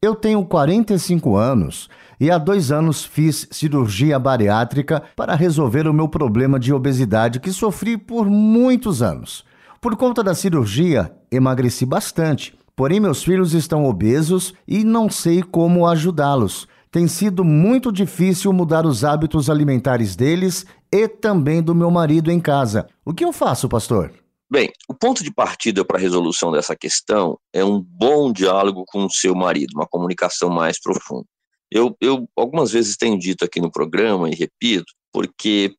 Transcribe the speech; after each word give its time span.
eu 0.00 0.14
tenho 0.14 0.44
45 0.44 1.36
anos 1.36 1.88
e 2.20 2.30
há 2.30 2.38
dois 2.38 2.70
anos 2.70 3.04
fiz 3.04 3.48
cirurgia 3.50 4.16
bariátrica 4.16 5.02
para 5.16 5.34
resolver 5.34 5.88
o 5.88 5.92
meu 5.92 6.08
problema 6.08 6.56
de 6.58 6.72
obesidade 6.72 7.40
que 7.40 7.52
sofri 7.52 7.98
por 7.98 8.26
muitos 8.26 9.02
anos. 9.02 9.44
Por 9.80 9.96
conta 9.96 10.22
da 10.22 10.36
cirurgia, 10.36 11.12
emagreci 11.32 11.84
bastante, 11.84 12.56
porém 12.76 13.00
meus 13.00 13.24
filhos 13.24 13.54
estão 13.54 13.86
obesos 13.86 14.54
e 14.68 14.84
não 14.84 15.10
sei 15.10 15.42
como 15.42 15.84
ajudá-los. 15.84 16.68
Tem 16.92 17.08
sido 17.08 17.44
muito 17.44 17.90
difícil 17.90 18.52
mudar 18.52 18.86
os 18.86 19.04
hábitos 19.04 19.50
alimentares 19.50 20.14
deles 20.14 20.64
e 20.92 21.08
também 21.08 21.60
do 21.60 21.74
meu 21.74 21.90
marido 21.90 22.30
em 22.30 22.38
casa. 22.38 22.86
O 23.04 23.12
que 23.12 23.24
eu 23.24 23.32
faço, 23.32 23.68
pastor? 23.68 24.12
Bem, 24.50 24.72
o 24.88 24.94
ponto 24.94 25.22
de 25.22 25.30
partida 25.30 25.84
para 25.84 25.98
a 25.98 26.00
resolução 26.00 26.50
dessa 26.50 26.74
questão 26.74 27.38
é 27.52 27.62
um 27.62 27.82
bom 27.82 28.32
diálogo 28.32 28.82
com 28.86 29.04
o 29.04 29.10
seu 29.10 29.34
marido, 29.34 29.74
uma 29.74 29.86
comunicação 29.86 30.48
mais 30.48 30.80
profunda. 30.80 31.26
Eu, 31.70 31.94
eu 32.00 32.26
algumas 32.34 32.72
vezes 32.72 32.96
tenho 32.96 33.18
dito 33.18 33.44
aqui 33.44 33.60
no 33.60 33.70
programa 33.70 34.30
e 34.30 34.34
repito, 34.34 34.90
porque 35.12 35.74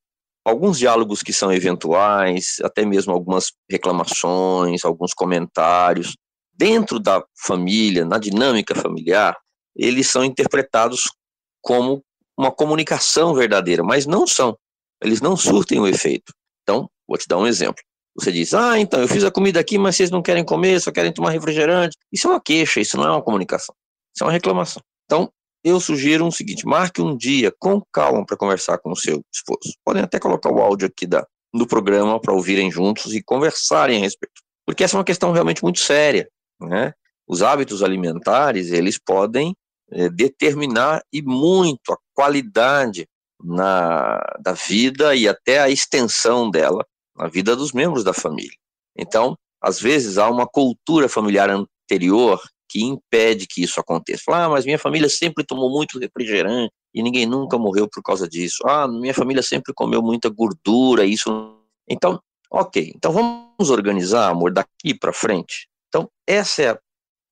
alguns 0.45 0.78
diálogos 0.78 1.23
que 1.23 1.34
são 1.34 1.52
eventuais, 1.52 2.58
até 2.64 2.86
mesmo 2.86 3.12
algumas 3.12 3.52
reclamações, 3.67 4.86
alguns 4.86 5.16
comentários, 5.16 6.16
dentro 6.53 7.00
da 7.00 7.23
família, 7.44 8.06
na 8.06 8.20
dinâmica 8.20 8.75
familiar, 8.75 9.36
eles 9.75 10.12
são 10.12 10.23
interpretados 10.23 11.12
como 11.59 12.03
uma 12.38 12.52
comunicação 12.52 13.34
verdadeira, 13.34 13.84
mas 13.84 14.06
não 14.06 14.28
são. 14.28 14.56
Eles 15.02 15.22
não 15.22 15.36
surtem 15.36 15.80
o 15.80 15.88
efeito. 15.88 16.31
Então, 16.62 16.88
vou 17.08 17.17
te 17.17 17.28
dar 17.28 17.38
um 17.38 17.47
exemplo. 17.47 17.81
Você 18.20 18.31
diz, 18.31 18.53
ah, 18.53 18.80
então, 18.80 19.00
eu 19.00 19.08
fiz 19.08 19.23
a 19.23 19.31
comida 19.31 19.59
aqui, 19.59 19.78
mas 19.78 19.95
vocês 19.95 20.12
não 20.12 20.22
querem 20.22 20.44
comer, 20.44 20.80
só 20.81 20.92
querem 20.92 21.12
tomar 21.12 21.31
refrigerante. 21.31 21.98
Isso 22.12 22.28
é 22.28 22.31
uma 22.31 22.42
queixa, 22.42 22.81
isso 22.81 22.98
não 22.98 23.06
é 23.06 23.12
uma 23.12 23.22
comunicação. 23.22 23.73
Isso 24.14 24.23
é 24.23 24.28
uma 24.28 24.34
reclamação. 24.34 24.81
Então, 25.06 25.31
eu 25.64 25.80
sugiro 25.80 26.28
o 26.28 26.31
seguinte: 26.31 26.66
marque 26.66 27.02
um 27.02 27.16
dia 27.16 27.53
com 27.58 27.81
calma 27.92 28.25
para 28.25 28.38
conversar 28.38 28.78
com 28.80 28.92
o 28.92 28.95
seu 28.95 29.22
esposo. 29.34 29.73
Podem 29.84 30.03
até 30.03 30.20
colocar 30.20 30.52
o 30.52 30.59
áudio 30.59 30.88
aqui 30.88 31.06
da, 31.08 31.25
do 31.53 31.66
programa 31.66 32.20
para 32.20 32.34
ouvirem 32.34 32.72
juntos 32.72 33.13
e 33.13 33.24
conversarem 33.24 33.97
a 33.97 34.02
respeito. 34.02 34.41
Porque 34.66 34.84
essa 34.84 34.96
é 34.96 35.00
uma 35.00 35.06
questão 35.06 35.31
realmente 35.31 35.63
muito 35.63 35.79
séria. 35.79 36.29
Né? 36.59 36.94
Os 37.28 37.41
hábitos 37.41 37.81
alimentares, 37.81 38.72
eles 38.72 39.00
podem 39.00 39.56
é, 39.91 40.09
determinar 40.09 41.02
e 41.12 41.22
muito 41.22 41.91
a 41.91 41.97
qualidade 42.13 43.08
na, 43.44 44.19
da 44.40 44.53
vida 44.53 45.16
e 45.16 45.28
até 45.28 45.59
a 45.59 45.69
extensão 45.69 46.52
dela 46.52 46.85
na 47.19 47.28
vida 47.28 47.56
dos 47.56 47.74
membros 47.74 48.03
da 48.03 48.13
família. 48.13 48.57
Então, 48.97 49.35
às 49.62 49.80
vezes 49.80 50.18
há 50.18 50.30
uma 50.30 50.47
cultura 50.47 51.09
familiar 51.09 51.50
anterior 51.50 52.41
que 52.69 52.84
impede 52.84 53.47
que 53.47 53.63
isso 53.63 53.80
aconteça. 53.80 54.24
Fala, 54.25 54.46
ah, 54.46 54.50
mas 54.50 54.63
minha 54.63 54.78
família 54.78 55.09
sempre 55.09 55.44
tomou 55.44 55.69
muito 55.69 56.00
refrigerante 56.00 56.72
e 56.94 57.03
ninguém 57.03 57.25
nunca 57.25 57.58
morreu 57.58 57.90
por 57.91 58.02
causa 58.02 58.28
disso. 58.28 58.63
Ah, 58.66 58.88
minha 58.88 59.13
família 59.13 59.41
sempre 59.41 59.74
comeu 59.74 60.02
muita 60.02 60.29
gordura, 60.29 61.03
isso. 61.03 61.58
Então, 61.90 62.22
ok. 62.50 62.94
Então 62.96 63.12
vamos 63.12 63.69
organizar, 63.69 64.29
amor, 64.29 64.53
daqui 64.53 64.94
para 64.97 65.12
frente. 65.12 65.68
Então, 65.90 66.09
essa 66.28 66.62
é 66.62 66.69
a 66.69 66.79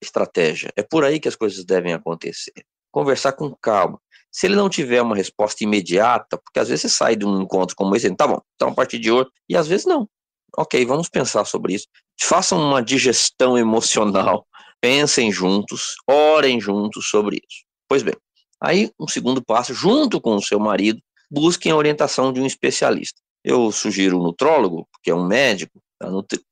estratégia. 0.02 0.72
É 0.76 0.81
por 0.81 1.06
aí 1.06 1.20
que 1.20 1.28
as 1.28 1.36
coisas 1.36 1.64
devem 1.64 1.94
acontecer. 1.94 2.66
Conversar 2.92 3.34
com 3.34 3.56
calma. 3.62 4.00
Se 4.38 4.46
ele 4.46 4.56
não 4.56 4.70
tiver 4.70 5.02
uma 5.02 5.16
resposta 5.16 5.64
imediata, 5.64 6.38
porque 6.38 6.59
às 6.59 6.68
vezes 6.68 6.84
você 6.84 6.90
sai 6.90 7.16
de 7.16 7.25
um 7.25 7.42
encontro 7.42 7.75
como 7.75 7.96
esse, 7.96 8.16
tá 8.16 8.28
bom, 8.28 8.40
então 8.53 8.70
a 8.70 8.72
partir 8.72 9.00
de 9.00 9.12
hoje, 9.12 9.28
e 9.50 9.58
às 9.58 9.68
vezes 9.68 9.88
não. 9.88 10.08
Ok, 10.56 10.86
vamos 10.86 11.09
pensar 11.09 11.44
sobre 11.44 11.74
isso. 11.74 11.88
Façam 12.22 12.59
uma 12.59 12.80
digestão 12.80 13.58
emocional, 13.58 14.46
pensem 14.80 15.31
juntos, 15.31 15.96
orem 16.08 16.62
juntos 16.62 17.09
sobre 17.09 17.38
isso. 17.38 17.64
Pois 17.90 18.03
bem, 18.03 18.14
aí 18.62 18.92
um 19.00 19.08
segundo 19.08 19.44
passo, 19.44 19.74
junto 19.74 20.22
com 20.22 20.36
o 20.36 20.42
seu 20.44 20.59
marido, 20.59 21.02
busquem 21.31 21.72
a 21.72 21.76
orientação 21.76 22.31
de 22.31 22.40
um 22.40 22.46
especialista. 22.46 23.20
Eu 23.44 23.72
sugiro 23.72 24.20
o 24.20 24.24
nutrólogo, 24.24 24.88
que 25.02 25.09
é 25.09 25.16
um 25.16 25.26
médico, 25.26 25.81
tá? 25.97 26.09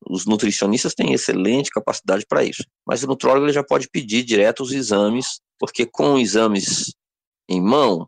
os 0.09 0.25
nutricionistas 0.25 0.95
têm 0.95 1.13
excelente 1.13 1.69
capacidade 1.69 2.25
para 2.27 2.43
isso, 2.43 2.63
mas 2.83 3.03
o 3.03 3.07
nutrólogo 3.07 3.45
ele 3.45 3.53
já 3.53 3.63
pode 3.63 3.87
pedir 3.89 4.23
direto 4.23 4.63
os 4.63 4.71
exames, 4.71 5.39
porque 5.59 5.85
com 5.85 6.17
exames 6.17 6.95
em 7.49 7.61
mão, 7.61 8.07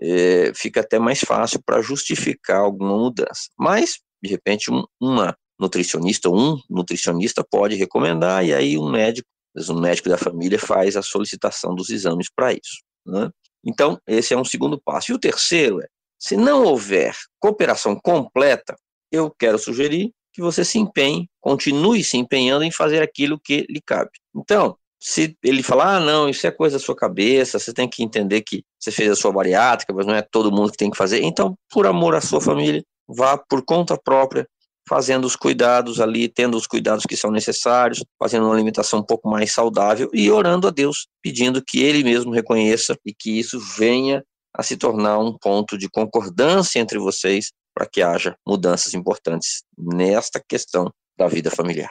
é, 0.00 0.52
fica 0.54 0.80
até 0.80 0.98
mais 0.98 1.20
fácil 1.20 1.60
para 1.64 1.80
justificar 1.80 2.60
alguma 2.60 2.96
mudança. 2.96 3.48
Mas, 3.58 4.00
de 4.22 4.30
repente, 4.30 4.70
um, 4.70 4.84
uma 5.00 5.36
nutricionista, 5.58 6.28
um 6.28 6.60
nutricionista 6.68 7.44
pode 7.48 7.76
recomendar, 7.76 8.44
e 8.44 8.52
aí 8.52 8.78
um 8.78 8.90
médico, 8.90 9.28
um 9.70 9.80
médico 9.80 10.08
da 10.08 10.18
família 10.18 10.58
faz 10.58 10.96
a 10.96 11.02
solicitação 11.02 11.74
dos 11.74 11.88
exames 11.90 12.28
para 12.34 12.52
isso. 12.52 12.82
Né? 13.06 13.30
Então, 13.64 13.98
esse 14.06 14.34
é 14.34 14.36
um 14.36 14.44
segundo 14.44 14.80
passo. 14.80 15.10
E 15.10 15.14
o 15.14 15.18
terceiro 15.18 15.80
é, 15.80 15.86
se 16.18 16.36
não 16.36 16.64
houver 16.64 17.14
cooperação 17.38 17.98
completa, 17.98 18.76
eu 19.10 19.30
quero 19.30 19.58
sugerir 19.58 20.12
que 20.32 20.42
você 20.42 20.64
se 20.64 20.78
empenhe, 20.78 21.28
continue 21.40 22.04
se 22.04 22.16
empenhando 22.16 22.64
em 22.64 22.70
fazer 22.70 23.02
aquilo 23.02 23.40
que 23.42 23.66
lhe 23.68 23.80
cabe. 23.80 24.10
Então, 24.34 24.76
se 25.00 25.36
ele 25.42 25.62
falar, 25.62 25.96
ah, 25.96 26.00
não, 26.00 26.28
isso 26.28 26.46
é 26.46 26.50
coisa 26.50 26.78
da 26.78 26.84
sua 26.84 26.96
cabeça, 26.96 27.58
você 27.58 27.72
tem 27.72 27.88
que 27.88 28.02
entender 28.02 28.42
que 28.42 28.64
você 28.78 28.90
fez 28.90 29.10
a 29.10 29.16
sua 29.16 29.32
bariátrica, 29.32 29.92
mas 29.92 30.06
não 30.06 30.14
é 30.14 30.22
todo 30.22 30.50
mundo 30.50 30.70
que 30.70 30.78
tem 30.78 30.90
que 30.90 30.96
fazer. 30.96 31.22
Então, 31.22 31.54
por 31.70 31.86
amor 31.86 32.14
à 32.14 32.20
sua 32.20 32.40
família, 32.40 32.82
vá 33.06 33.36
por 33.36 33.64
conta 33.64 33.96
própria, 33.96 34.48
fazendo 34.88 35.24
os 35.26 35.36
cuidados 35.36 36.00
ali, 36.00 36.28
tendo 36.28 36.56
os 36.56 36.66
cuidados 36.66 37.04
que 37.04 37.16
são 37.16 37.30
necessários, 37.30 38.02
fazendo 38.18 38.46
uma 38.46 38.54
alimentação 38.54 39.00
um 39.00 39.04
pouco 39.04 39.28
mais 39.28 39.52
saudável 39.52 40.08
e 40.12 40.30
orando 40.30 40.68
a 40.68 40.70
Deus, 40.70 41.08
pedindo 41.22 41.62
que 41.62 41.82
Ele 41.82 42.02
mesmo 42.04 42.32
reconheça 42.32 42.96
e 43.04 43.12
que 43.12 43.38
isso 43.38 43.58
venha 43.76 44.24
a 44.54 44.62
se 44.62 44.76
tornar 44.76 45.18
um 45.18 45.36
ponto 45.36 45.76
de 45.76 45.88
concordância 45.88 46.78
entre 46.78 46.98
vocês 46.98 47.50
para 47.74 47.86
que 47.86 48.00
haja 48.00 48.34
mudanças 48.46 48.94
importantes 48.94 49.62
nesta 49.76 50.40
questão 50.48 50.90
da 51.18 51.26
vida 51.26 51.50
familiar. 51.50 51.90